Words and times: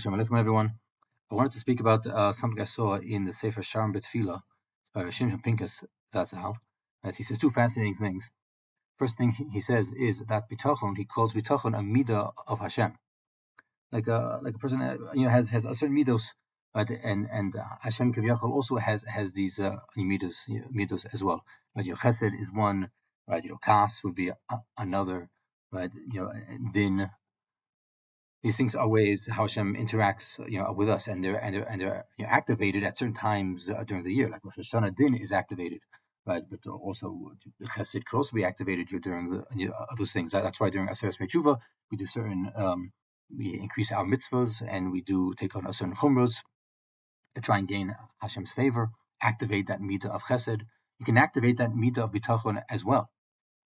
Hashem 0.00 0.14
Aleichem, 0.14 0.38
everyone. 0.38 0.70
I 1.30 1.34
wanted 1.34 1.52
to 1.52 1.58
speak 1.58 1.80
about 1.80 2.06
uh, 2.06 2.32
something 2.32 2.58
I 2.58 2.64
saw 2.64 2.96
in 2.96 3.26
the 3.26 3.34
Sefer 3.34 3.60
Shaarim 3.60 3.94
B'Tefillah 3.94 4.40
by 4.94 5.02
Rishim 5.02 5.44
Pincus 5.44 5.84
Zatzal. 6.14 6.54
That 7.04 7.16
he 7.16 7.22
says 7.22 7.38
two 7.38 7.50
fascinating 7.50 7.96
things. 7.96 8.30
First 8.98 9.18
thing 9.18 9.32
he 9.32 9.60
says 9.60 9.92
is 9.92 10.20
that 10.20 10.48
bitachon, 10.50 10.96
he 10.96 11.04
calls 11.04 11.34
bitachon 11.34 11.78
a 11.78 11.82
midah 11.82 12.32
of 12.46 12.60
Hashem. 12.60 12.94
Like 13.92 14.06
a 14.06 14.40
like 14.42 14.54
a 14.54 14.58
person 14.58 14.80
uh, 14.80 14.96
you 15.12 15.24
know 15.24 15.28
has 15.28 15.50
has 15.50 15.66
a 15.66 15.74
certain 15.74 15.94
midos, 15.94 16.32
right? 16.74 16.90
And 16.90 17.28
and 17.30 17.54
uh, 17.54 17.64
Hashem 17.82 18.14
Kaviyachol 18.14 18.50
also 18.50 18.76
has 18.76 19.04
has 19.06 19.34
these 19.34 19.60
uh, 19.60 19.76
midos 19.98 20.48
midos 20.74 21.04
as 21.12 21.22
well. 21.22 21.44
Right? 21.76 21.84
You 21.84 21.92
know, 21.92 21.98
Chesed 21.98 22.40
is 22.40 22.50
one, 22.50 22.88
right? 23.28 23.44
You 23.44 23.50
know, 23.50 23.58
Kas 23.58 24.02
would 24.02 24.14
be 24.14 24.28
a, 24.28 24.36
another, 24.78 25.28
right? 25.70 25.90
You 26.10 26.20
know, 26.22 26.32
Din 26.72 27.10
these 28.42 28.56
things 28.56 28.74
are 28.74 28.88
ways 28.88 29.28
how 29.30 29.42
Hashem 29.42 29.74
interacts, 29.76 30.38
you 30.50 30.58
know, 30.58 30.72
with 30.72 30.88
us, 30.88 31.08
and 31.08 31.22
they're 31.22 31.36
and 31.36 31.54
they're 31.54 31.68
and 31.70 31.80
they're 31.80 32.04
you 32.16 32.24
know, 32.24 32.30
activated 32.30 32.84
at 32.84 32.96
certain 32.98 33.14
times 33.14 33.68
uh, 33.68 33.84
during 33.84 34.02
the 34.02 34.12
year. 34.12 34.30
Like 34.30 34.44
Rosh 34.44 34.58
Hashanah 34.58 34.96
Din 34.96 35.14
is 35.14 35.32
activated, 35.32 35.80
right? 36.26 36.42
But 36.48 36.66
also 36.66 37.32
Chesed 37.62 38.04
could 38.04 38.16
also 38.16 38.34
be 38.34 38.44
activated 38.44 38.88
during 38.88 39.28
the 39.28 39.44
you 39.54 39.68
know, 39.68 39.74
those 39.98 40.12
things. 40.12 40.32
That's 40.32 40.58
why 40.58 40.70
during 40.70 40.88
Aseret 40.88 41.18
Mechuva 41.18 41.58
we 41.90 41.96
do 41.98 42.06
certain 42.06 42.50
um, 42.56 42.92
we 43.36 43.58
increase 43.60 43.92
our 43.92 44.04
mitzvahs 44.04 44.62
and 44.66 44.90
we 44.90 45.02
do 45.02 45.34
take 45.34 45.54
on 45.54 45.66
a 45.66 45.72
certain 45.72 45.94
chumros 45.94 46.42
to 47.34 47.40
try 47.42 47.58
and 47.58 47.68
gain 47.68 47.94
Hashem's 48.20 48.52
favor, 48.52 48.90
activate 49.20 49.68
that 49.68 49.80
midah 49.80 50.06
of 50.10 50.22
Chesed. 50.22 50.62
You 50.98 51.06
can 51.06 51.18
activate 51.18 51.58
that 51.58 51.70
midah 51.70 52.04
of 52.04 52.12
bitachon 52.12 52.62
as 52.70 52.84
well. 52.84 53.10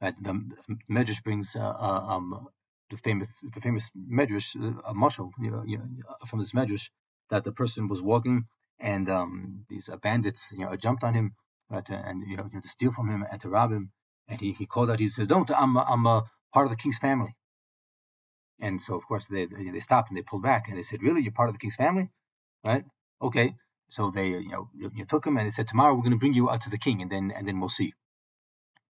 Right? 0.00 0.14
The, 0.20 0.32
the 0.68 0.76
Medrash 0.90 1.22
brings 1.22 1.56
uh, 1.56 1.60
uh, 1.60 2.04
um, 2.08 2.48
the 2.90 2.96
famous 2.98 3.30
the 3.54 3.60
famous 3.60 3.90
medrash, 3.96 4.56
uh, 4.56 4.80
a 4.84 4.94
mashal, 4.94 5.30
you 5.38 5.50
know, 5.50 5.62
you 5.66 5.78
know, 5.78 5.94
from 6.26 6.40
this 6.40 6.52
medrash, 6.52 6.90
that 7.30 7.44
the 7.44 7.52
person 7.52 7.88
was 7.88 8.02
walking 8.02 8.44
and 8.78 9.08
um, 9.08 9.64
these 9.68 9.88
uh, 9.88 9.96
bandits, 9.96 10.52
you 10.52 10.64
know, 10.64 10.76
jumped 10.76 11.04
on 11.04 11.14
him 11.14 11.34
right, 11.70 11.88
and 11.88 12.22
you 12.28 12.36
know, 12.36 12.48
to 12.62 12.68
steal 12.68 12.92
from 12.92 13.08
him 13.08 13.24
and 13.30 13.40
to 13.40 13.48
rob 13.48 13.72
him, 13.72 13.90
and 14.28 14.40
he, 14.40 14.52
he 14.52 14.66
called 14.66 14.90
out, 14.90 15.00
he 15.00 15.08
says, 15.08 15.26
"Don't, 15.28 15.50
I'm 15.50 15.76
I'm 15.76 16.06
a 16.06 16.24
part 16.52 16.66
of 16.66 16.70
the 16.70 16.76
king's 16.76 16.98
family." 16.98 17.34
And 18.60 18.80
so, 18.80 18.94
of 18.94 19.06
course, 19.06 19.26
they 19.26 19.46
they 19.46 19.80
stopped 19.80 20.10
and 20.10 20.16
they 20.16 20.22
pulled 20.22 20.42
back 20.42 20.68
and 20.68 20.76
they 20.76 20.82
said, 20.82 21.02
"Really, 21.02 21.22
you're 21.22 21.32
part 21.32 21.48
of 21.48 21.54
the 21.54 21.58
king's 21.58 21.76
family?" 21.76 22.10
Right? 22.64 22.84
Okay. 23.20 23.54
So 23.88 24.10
they, 24.10 24.28
you 24.28 24.50
know, 24.50 24.68
you 24.74 25.04
took 25.04 25.26
him 25.26 25.36
and 25.36 25.46
they 25.46 25.50
said, 25.50 25.68
"Tomorrow 25.68 25.94
we're 25.94 26.02
going 26.02 26.12
to 26.12 26.18
bring 26.18 26.34
you 26.34 26.50
out 26.50 26.62
to 26.62 26.70
the 26.70 26.78
king, 26.78 27.02
and 27.02 27.10
then 27.10 27.32
and 27.34 27.46
then 27.48 27.60
we'll 27.60 27.68
see." 27.68 27.92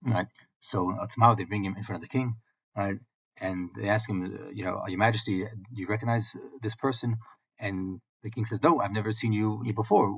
Right. 0.03 0.27
So 0.61 0.92
uh, 0.92 1.06
tomorrow 1.06 1.34
they 1.34 1.45
bring 1.45 1.65
him 1.65 1.77
in 1.77 1.83
front 1.83 2.03
of 2.03 2.09
the 2.09 2.12
king. 2.12 2.37
Right 2.77 2.98
and 3.40 3.70
they 3.77 3.88
ask 3.88 4.08
him, 4.08 4.50
you 4.54 4.64
know, 4.64 4.82
Your 4.86 4.98
Majesty, 4.98 5.44
do 5.44 5.80
you 5.80 5.86
recognize 5.86 6.34
this 6.62 6.74
person? 6.74 7.16
And 7.58 8.00
the 8.22 8.30
king 8.30 8.44
says, 8.44 8.60
No, 8.62 8.80
I've 8.80 8.92
never 8.92 9.12
seen 9.12 9.32
you 9.32 9.62
before. 9.74 10.10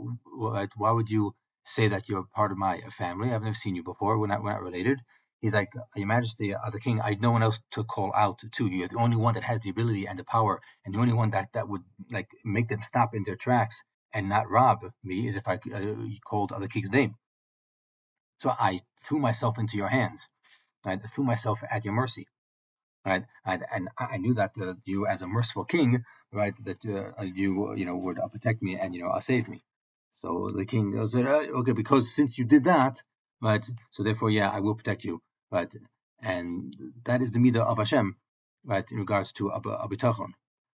Why 0.77 0.91
would 0.91 1.11
you 1.11 1.35
say 1.65 1.89
that 1.89 2.09
you're 2.09 2.25
part 2.35 2.53
of 2.53 2.59
my 2.59 2.81
family? 2.91 3.33
I've 3.33 3.43
never 3.43 3.55
seen 3.55 3.75
you 3.75 3.83
before. 3.83 4.19
We're 4.19 4.27
not, 4.27 4.43
we're 4.43 4.53
not 4.53 4.63
related. 4.63 5.01
He's 5.41 5.55
like, 5.55 5.71
Your 5.95 6.07
Majesty, 6.07 6.55
uh, 6.55 6.71
the 6.71 6.81
king, 6.81 7.01
I 7.03 7.17
no 7.21 7.31
one 7.31 7.43
else 7.43 7.61
to 7.73 7.85
call 7.85 8.13
out 8.15 8.41
to. 8.53 8.67
You're 8.67 8.89
the 8.89 8.99
only 8.99 9.17
one 9.17 9.35
that 9.35 9.45
has 9.45 9.61
the 9.61 9.71
ability 9.71 10.07
and 10.07 10.19
the 10.19 10.25
power, 10.25 10.61
and 10.85 10.95
the 10.95 10.99
only 10.99 11.13
one 11.15 11.31
that, 11.31 11.49
that 11.55 11.69
would 11.69 11.83
like 12.11 12.29
make 12.45 12.69
them 12.69 12.83
stop 12.83 13.15
in 13.15 13.25
their 13.25 13.37
tracks 13.37 13.83
and 14.13 14.29
not 14.29 14.51
rob 14.51 14.81
me 15.05 15.27
is 15.27 15.37
if 15.37 15.47
I 15.47 15.55
uh, 15.75 15.95
called 16.27 16.53
the 16.59 16.69
king's 16.69 16.91
name. 16.91 17.15
So 18.39 18.51
I 18.51 18.81
threw 19.03 19.19
myself 19.19 19.59
into 19.59 19.77
your 19.77 19.89
hands. 19.89 20.29
I 20.85 20.97
threw 20.97 21.25
myself 21.25 21.61
at 21.71 21.85
your 21.85 21.95
mercy 21.95 22.27
right? 23.07 23.25
And, 23.45 23.65
and 23.73 23.89
I 23.97 24.19
knew 24.19 24.35
that 24.35 24.53
uh, 24.61 24.75
you, 24.85 25.07
as 25.07 25.23
a 25.23 25.29
merciful 25.29 25.65
king, 25.65 26.05
right, 26.33 26.55
that 26.65 26.85
uh, 26.85 27.23
you 27.23 27.75
you 27.77 27.87
know 27.87 27.97
would 27.97 28.19
uh, 28.19 28.29
protect 28.29 28.63
me 28.63 28.77
and 28.77 28.95
you 28.95 29.03
know 29.03 29.11
uh, 29.11 29.21
save 29.21 29.49
me. 29.49 29.63
So 30.17 30.51
the 30.55 30.65
king 30.67 31.07
said, 31.07 31.27
uh, 31.27 31.61
okay, 31.61 31.73
because 31.73 32.13
since 32.13 32.37
you 32.37 32.45
did 32.45 32.65
that, 32.65 33.03
right, 33.41 33.65
so 33.93 34.03
therefore, 34.03 34.31
yeah, 34.31 34.51
I 34.51 34.61
will 34.61 34.75
protect 34.75 35.05
you, 35.05 35.21
right? 35.51 35.73
And 36.21 36.75
that 37.05 37.23
is 37.23 37.31
the 37.31 37.39
midah 37.39 37.65
of 37.65 37.79
Hashem, 37.79 38.17
right, 38.65 38.91
in 38.91 38.99
regards 38.99 39.33
to 39.33 39.51
abitachon. 39.51 40.31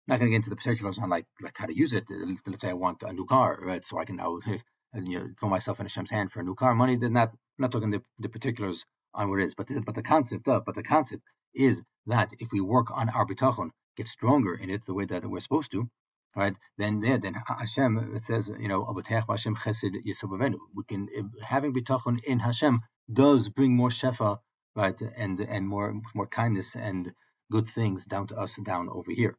Not 0.08 0.18
going 0.18 0.30
to 0.30 0.30
get 0.30 0.36
into 0.36 0.50
the 0.50 0.56
particulars 0.56 0.98
on 0.98 1.10
like 1.10 1.26
like 1.40 1.56
how 1.56 1.66
to 1.66 1.76
use 1.76 1.92
it. 1.92 2.04
Let's 2.46 2.62
say 2.62 2.70
I 2.70 2.72
want 2.72 3.02
a 3.02 3.12
new 3.12 3.26
car, 3.26 3.58
right? 3.62 3.86
So 3.86 3.98
I 3.98 4.04
can 4.04 4.16
now 4.16 4.38
you 4.94 5.18
know, 5.18 5.28
throw 5.38 5.48
myself 5.48 5.78
in 5.80 5.86
Hashem's 5.86 6.10
hand 6.10 6.32
for 6.32 6.40
a 6.40 6.44
new 6.44 6.54
car. 6.54 6.74
Money, 6.74 6.96
then 6.96 7.12
not 7.12 7.28
I'm 7.30 7.64
not 7.64 7.72
talking 7.72 7.90
the, 7.90 8.02
the 8.18 8.28
particulars 8.28 8.84
on 9.14 9.28
what 9.30 9.40
it 9.40 9.44
is, 9.44 9.54
but 9.54 9.68
the, 9.68 9.80
but 9.80 9.94
the 9.94 10.02
concept 10.02 10.48
of 10.48 10.64
but 10.64 10.74
the 10.74 10.82
concept 10.82 11.22
is 11.54 11.82
that 12.06 12.32
if 12.38 12.48
we 12.52 12.60
work 12.60 12.90
on 12.90 13.08
our 13.08 13.26
bitachon, 13.26 13.70
get 13.96 14.08
stronger 14.08 14.54
in 14.54 14.70
it 14.70 14.84
the 14.86 14.94
way 14.94 15.04
that 15.04 15.24
we're 15.24 15.40
supposed 15.40 15.72
to, 15.72 15.88
right? 16.34 16.56
Then 16.78 17.00
there, 17.00 17.18
then 17.18 17.34
Hashem 17.34 18.14
it 18.14 18.22
says, 18.22 18.50
you 18.58 18.68
know, 18.68 18.84
Hashem 18.84 19.56
Chesed 19.56 20.56
We 20.74 20.84
can 20.84 21.08
eh, 21.14 21.22
having 21.44 21.74
bitachon 21.74 22.22
in 22.24 22.38
Hashem 22.38 22.78
does 23.12 23.48
bring 23.48 23.76
more 23.76 23.90
shefa, 23.90 24.38
right, 24.74 25.00
and 25.16 25.38
and 25.40 25.68
more 25.68 26.00
more 26.14 26.26
kindness 26.26 26.74
and 26.76 27.12
good 27.50 27.68
things 27.68 28.06
down 28.06 28.26
to 28.28 28.36
us 28.36 28.56
down 28.56 28.88
over 28.88 29.12
here. 29.12 29.36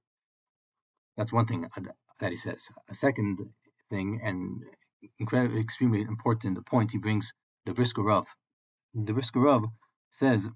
That's 1.17 1.33
one 1.33 1.45
thing 1.45 1.67
that 2.19 2.31
he 2.31 2.37
says. 2.37 2.69
A 2.89 2.95
second 2.95 3.39
thing, 3.89 4.21
and 4.23 4.63
incredibly 5.19 5.61
extremely 5.61 6.01
important 6.01 6.65
point 6.65 6.91
he 6.91 6.97
brings 6.97 7.33
the 7.65 7.73
Brisker 7.73 8.03
Rav. 8.03 8.27
The 8.93 9.13
Brisker 9.13 9.39
Rav 9.39 9.65
says 10.11 10.47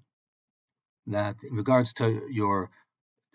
that 1.08 1.36
in 1.44 1.56
regards 1.56 1.92
to 1.94 2.26
your 2.30 2.70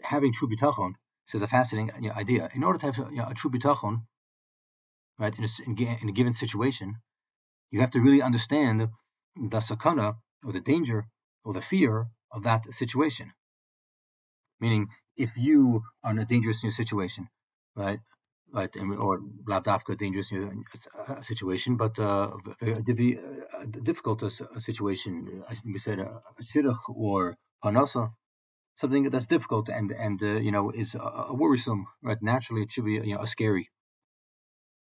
having 0.01 0.33
true 0.33 0.49
bitachon, 0.49 0.93
says 1.25 1.41
a 1.41 1.47
fascinating 1.47 1.91
you 2.01 2.09
know, 2.09 2.15
idea. 2.15 2.49
In 2.53 2.63
order 2.63 2.79
to 2.79 2.85
have 2.87 2.97
you 2.97 3.17
know, 3.17 3.27
a 3.27 3.33
true 3.33 3.51
bitachon, 3.51 4.01
right, 5.19 5.33
in 5.37 5.43
a, 5.43 6.01
in 6.01 6.09
a, 6.09 6.11
given 6.11 6.33
situation, 6.33 6.95
you 7.71 7.81
have 7.81 7.91
to 7.91 8.01
really 8.01 8.21
understand 8.21 8.87
the 9.35 9.57
sakana 9.59 10.15
or 10.43 10.51
the 10.51 10.59
danger 10.59 11.07
or 11.43 11.53
the 11.53 11.61
fear 11.61 12.07
of 12.31 12.43
that 12.43 12.73
situation. 12.73 13.31
Meaning, 14.59 14.89
if 15.15 15.37
you 15.37 15.83
are 16.03 16.11
in 16.11 16.19
a 16.19 16.25
dangerous 16.25 16.61
situation, 16.61 17.27
right, 17.75 17.99
right, 18.53 18.75
or 18.77 19.21
labdafka 19.47 19.97
dangerous 19.97 20.31
uh, 20.33 21.21
situation, 21.21 21.77
but 21.77 21.97
uh, 21.99 22.31
a, 22.61 22.71
uh, 22.71 23.65
difficult 23.65 24.23
uh, 24.23 24.29
a, 24.55 24.59
situation, 24.59 25.43
we 25.65 25.79
said 25.79 25.99
a 25.99 26.21
shidduch 26.41 26.79
or 26.89 27.37
parnasa, 27.63 28.11
something 28.75 29.09
that's 29.09 29.27
difficult 29.27 29.69
and 29.69 29.91
and 29.91 30.21
uh, 30.23 30.39
you 30.47 30.51
know 30.51 30.71
is 30.71 30.95
uh, 30.95 31.27
worrisome, 31.31 31.87
right? 32.01 32.21
Naturally, 32.21 32.63
it 32.63 32.71
should 32.71 32.85
be 32.85 32.93
you 32.93 33.15
know 33.15 33.25
scary, 33.25 33.69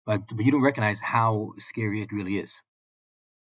but 0.06 0.26
but 0.34 0.44
you 0.44 0.52
don't 0.52 0.62
recognize 0.70 1.00
how 1.00 1.52
scary 1.58 2.02
it 2.02 2.12
really 2.12 2.38
is. 2.38 2.60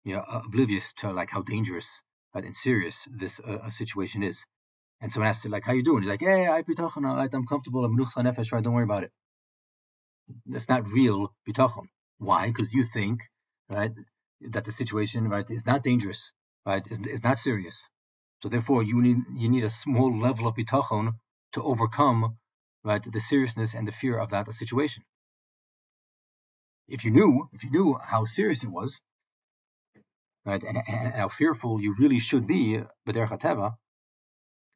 You 0.03 0.15
know, 0.15 0.23
oblivious 0.27 0.93
to 0.99 1.11
like 1.11 1.29
how 1.29 1.41
dangerous 1.41 2.01
right, 2.33 2.45
and 2.45 2.55
serious 2.55 3.07
this 3.11 3.39
uh, 3.39 3.69
situation 3.69 4.23
is. 4.23 4.45
And 5.01 5.11
someone 5.13 5.29
asks 5.29 5.45
you 5.45 5.51
like, 5.51 5.63
"How 5.63 5.73
you 5.73 5.83
doing?" 5.83 6.03
He's 6.03 6.09
like, 6.09 6.21
"Yeah, 6.21 6.51
I 6.51 6.61
bitachon, 6.63 7.05
I'm 7.33 7.47
comfortable. 7.47 7.85
I'm 7.85 7.97
nefesh, 7.97 8.51
right? 8.51 8.63
Don't 8.63 8.73
worry 8.73 8.83
about 8.83 9.03
it." 9.03 9.11
That's 10.45 10.69
not 10.69 10.89
real 10.89 11.33
bitachon. 11.47 11.87
Why? 12.17 12.47
Because 12.47 12.73
you 12.73 12.83
think 12.83 13.21
right 13.69 13.91
that 14.41 14.65
the 14.65 14.71
situation 14.71 15.29
right 15.29 15.49
is 15.49 15.65
not 15.65 15.83
dangerous, 15.83 16.31
right? 16.65 16.85
Is, 16.91 16.99
is 16.99 17.23
not 17.23 17.39
serious. 17.39 17.85
So 18.41 18.49
therefore, 18.49 18.83
you 18.83 19.01
need 19.01 19.17
you 19.35 19.49
need 19.49 19.63
a 19.63 19.69
small 19.69 20.17
level 20.17 20.47
of 20.47 20.55
bitachon 20.55 21.13
to 21.53 21.63
overcome 21.63 22.37
right 22.83 23.03
the 23.03 23.19
seriousness 23.19 23.73
and 23.73 23.87
the 23.87 23.91
fear 23.91 24.17
of 24.17 24.29
that 24.29 24.51
situation. 24.53 25.03
If 26.87 27.03
you 27.03 27.11
knew 27.11 27.49
if 27.53 27.63
you 27.63 27.71
knew 27.71 27.97
how 28.01 28.25
serious 28.25 28.63
it 28.63 28.71
was, 28.71 28.99
right, 30.45 30.63
and, 30.63 30.77
and 30.87 31.13
how 31.13 31.27
fearful 31.27 31.81
you 31.81 31.95
really 31.99 32.19
should 32.19 32.47
be, 32.47 32.81
b'derech 33.05 33.75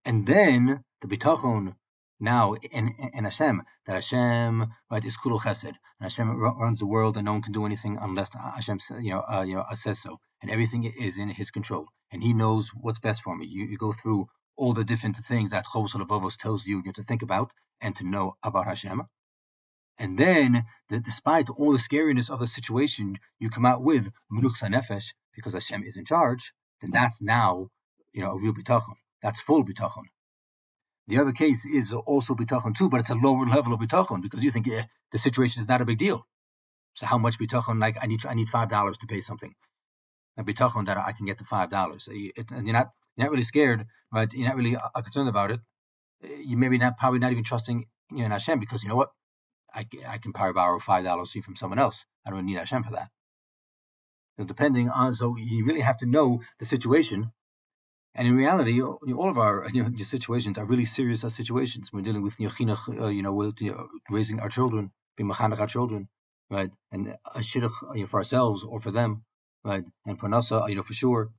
and 0.05 0.25
then 0.27 0.83
the 1.01 1.07
bitachon 1.07 1.75
now 2.19 2.53
in, 2.53 2.95
in 3.13 3.23
Hashem, 3.23 3.63
that 3.85 3.93
Hashem 3.93 4.73
right 4.91 5.05
is 5.05 5.17
kudul 5.17 5.41
chesed, 5.41 5.65
and 5.65 6.01
Hashem 6.01 6.29
runs 6.29 6.79
the 6.79 6.85
world, 6.85 7.17
and 7.17 7.25
no 7.25 7.33
one 7.33 7.41
can 7.41 7.53
do 7.53 7.65
anything 7.65 7.97
unless 7.99 8.33
Hashem 8.33 8.79
you 9.01 9.11
know 9.11 9.21
uh, 9.21 9.43
you 9.43 9.55
know 9.55 9.65
says 9.73 9.99
so, 10.01 10.19
and 10.41 10.51
everything 10.51 10.83
is 10.83 11.17
in 11.17 11.29
His 11.29 11.51
control, 11.51 11.87
and 12.13 12.23
He 12.23 12.33
knows 12.33 12.69
what's 12.69 12.99
best 12.99 13.23
for 13.23 13.35
me. 13.35 13.47
You, 13.47 13.65
you 13.65 13.77
go 13.77 13.91
through 13.91 14.27
all 14.55 14.73
the 14.73 14.85
different 14.85 15.17
things 15.17 15.51
that 15.51 15.65
Chovos 15.65 15.93
Halevavos 15.93 16.37
tells 16.37 16.65
you, 16.65 16.81
you 16.85 16.93
to 16.93 17.03
think 17.03 17.23
about 17.23 17.51
and 17.81 17.95
to 17.97 18.05
know 18.05 18.37
about 18.43 18.67
Hashem. 18.67 19.01
And 19.97 20.17
then, 20.17 20.65
the, 20.89 20.99
despite 20.99 21.49
all 21.49 21.71
the 21.71 21.79
scariness 21.79 22.29
of 22.29 22.39
the 22.39 22.47
situation, 22.47 23.17
you 23.39 23.49
come 23.49 23.65
out 23.65 23.81
with 23.81 24.11
Menuch 24.31 24.61
Nefesh 24.61 25.13
because 25.35 25.53
Hashem 25.53 25.83
is 25.83 25.97
in 25.97 26.05
charge. 26.05 26.53
Then 26.81 26.91
that's 26.91 27.21
now, 27.21 27.69
you 28.13 28.21
know, 28.21 28.31
a 28.31 28.39
real 28.39 28.53
bitachon. 28.53 28.95
That's 29.21 29.41
full 29.41 29.65
bitachon. 29.65 30.03
The 31.07 31.19
other 31.19 31.31
case 31.31 31.65
is 31.65 31.93
also 31.93 32.33
bitachon 32.35 32.75
too, 32.75 32.89
but 32.89 33.01
it's 33.01 33.09
a 33.09 33.15
lower 33.15 33.45
level 33.45 33.73
of 33.73 33.79
bitachon 33.79 34.21
because 34.21 34.43
you 34.43 34.51
think 34.51 34.67
yeah, 34.67 34.85
the 35.11 35.17
situation 35.17 35.61
is 35.61 35.67
not 35.67 35.81
a 35.81 35.85
big 35.85 35.97
deal. 35.97 36.25
So 36.95 37.05
how 37.07 37.17
much 37.17 37.39
bitachon? 37.39 37.79
Like 37.79 37.97
I 38.01 38.07
need 38.07 38.25
I 38.25 38.35
need 38.35 38.49
five 38.49 38.69
dollars 38.69 38.97
to 38.99 39.07
pay 39.07 39.19
something. 39.19 39.53
Bitachon 40.39 40.85
that 40.85 40.97
I 40.97 41.11
can 41.11 41.25
get 41.25 41.37
the 41.37 41.43
five 41.43 41.69
dollars. 41.69 42.07
and 42.07 42.67
you're 42.67 42.73
not 42.73 42.89
you're 43.15 43.25
not 43.25 43.31
really 43.31 43.43
scared, 43.43 43.85
right? 44.11 44.33
You're 44.33 44.47
not 44.47 44.57
really 44.57 44.75
uh, 44.75 45.01
concerned 45.01 45.29
about 45.29 45.51
it. 45.51 45.59
You 46.21 46.57
maybe 46.57 46.77
not 46.77 46.97
probably 46.97 47.19
not 47.19 47.31
even 47.31 47.43
trusting 47.43 47.85
you 48.11 48.17
know, 48.17 48.25
in 48.25 48.31
Hashem 48.31 48.59
because 48.59 48.83
you 48.83 48.89
know 48.89 48.95
what? 48.95 49.11
I, 49.73 49.85
I 50.07 50.17
can 50.17 50.33
probably 50.33 50.53
borrow 50.53 50.79
five 50.79 51.03
dollars 51.03 51.31
from 51.43 51.55
someone 51.55 51.79
else. 51.79 52.05
I 52.25 52.29
don't 52.31 52.45
need 52.45 52.57
Hashem 52.57 52.83
for 52.83 52.91
that. 52.91 53.09
So 54.39 54.45
depending 54.45 54.89
on, 54.89 55.13
so 55.13 55.35
you 55.37 55.65
really 55.65 55.81
have 55.81 55.97
to 55.97 56.05
know 56.05 56.41
the 56.59 56.65
situation. 56.65 57.31
And 58.15 58.27
in 58.27 58.35
reality, 58.35 58.81
all 58.81 59.29
of 59.29 59.37
our 59.37 59.67
you 59.73 59.83
know, 59.83 60.03
situations 60.03 60.57
are 60.57 60.65
really 60.65 60.85
serious 60.85 61.21
situations. 61.21 61.91
We're 61.91 62.01
dealing 62.01 62.21
with 62.21 62.39
uh, 62.39 63.07
you 63.07 63.23
know, 63.23 63.33
with, 63.33 63.59
you 63.59 63.71
know, 63.71 63.87
raising 64.09 64.39
our 64.39 64.49
children, 64.49 64.91
being 65.17 65.31
our 65.31 65.67
children, 65.67 66.09
right? 66.49 66.71
And 66.91 67.17
a 67.25 67.39
shidduch 67.39 67.73
you 67.95 68.01
know, 68.01 68.07
for 68.07 68.17
ourselves 68.17 68.63
or 68.63 68.79
for 68.79 68.91
them, 68.91 69.23
right? 69.63 69.85
And 70.05 70.19
parnasa, 70.19 70.69
you 70.69 70.75
know, 70.75 70.83
for 70.83 70.93
sure, 70.93 71.31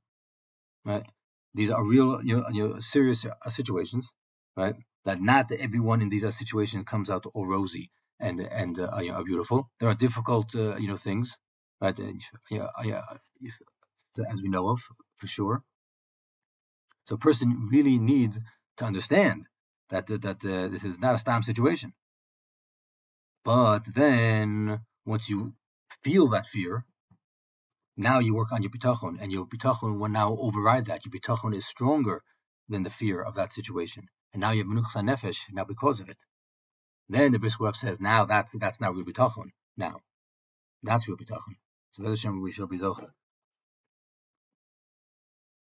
right? 0.85 1.05
These 1.53 1.71
are 1.71 1.83
real, 1.83 2.23
you 2.23 2.37
know, 2.37 2.49
you 2.49 2.67
know 2.69 2.79
serious 2.79 3.25
uh, 3.25 3.49
situations, 3.49 4.11
right? 4.57 4.75
That 5.05 5.21
not 5.21 5.51
everyone 5.51 6.01
in 6.01 6.09
these 6.09 6.25
situations 6.37 6.85
comes 6.87 7.09
out 7.09 7.25
all 7.33 7.47
rosy 7.47 7.91
and 8.19 8.39
and 8.39 8.79
uh, 8.79 8.97
you 9.01 9.11
know, 9.11 9.23
beautiful. 9.23 9.69
There 9.79 9.89
are 9.89 9.95
difficult 9.95 10.55
uh, 10.55 10.77
you 10.77 10.87
know 10.87 10.97
things, 10.97 11.37
right? 11.81 11.97
Yeah, 12.49 12.69
yeah, 12.83 13.03
as 14.31 14.41
we 14.41 14.49
know 14.49 14.69
of 14.69 14.79
for 15.17 15.27
sure. 15.27 15.63
So 17.07 17.15
a 17.15 17.19
person 17.19 17.69
really 17.71 17.97
needs 17.97 18.39
to 18.77 18.85
understand 18.85 19.45
that 19.89 20.07
that 20.07 20.45
uh, 20.45 20.67
this 20.67 20.83
is 20.83 20.99
not 20.99 21.15
a 21.15 21.17
stam 21.17 21.43
situation. 21.43 21.93
But 23.43 23.85
then 23.93 24.81
once 25.05 25.29
you 25.29 25.53
feel 26.03 26.27
that 26.29 26.47
fear, 26.47 26.85
now 27.97 28.19
you 28.19 28.35
work 28.35 28.51
on 28.51 28.61
your 28.61 28.71
bitachon, 28.71 29.17
and 29.21 29.31
your 29.31 29.45
bitachon 29.45 29.99
will 29.99 30.09
now 30.09 30.35
override 30.35 30.85
that. 30.87 31.05
Your 31.05 31.13
bitachon 31.13 31.55
is 31.55 31.65
stronger 31.65 32.23
than 32.67 32.83
the 32.83 32.89
fear 32.89 33.21
of 33.21 33.35
that 33.35 33.53
situation, 33.53 34.09
and 34.33 34.41
now 34.41 34.51
you 34.51 34.63
have 34.63 34.67
menuchas 34.67 35.03
nefesh 35.03 35.39
now 35.51 35.63
because 35.63 35.99
of 35.99 36.09
it. 36.09 36.17
Then 37.07 37.31
the 37.31 37.39
Brisker 37.39 37.73
says, 37.73 37.99
now 37.99 38.25
that's 38.25 38.53
that's 38.57 38.81
now 38.81 38.91
real 38.91 39.05
bitachon. 39.05 39.51
Now, 39.77 40.01
that's 40.83 41.07
real 41.07 41.17
bitachon. 41.17 41.55
So 41.93 42.03
Hashem, 42.03 42.41
we 42.41 42.51
shall 42.51 42.67
be 42.67 42.79
zocha. 42.79 43.09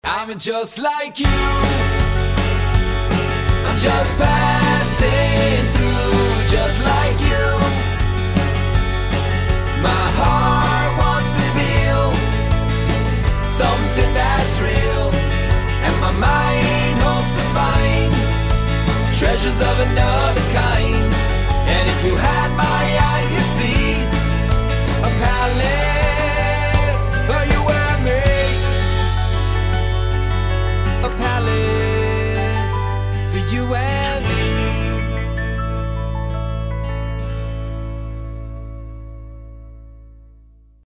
I'm 0.04 0.38
just 0.38 0.78
like 0.78 1.20
you. 1.20 1.26
I'm 3.66 3.78
just 3.78 4.18
passing 4.18 4.79
of 19.62 19.80
enough. 19.82 20.19